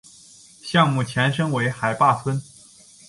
[0.63, 2.41] 项目前身为海坝村。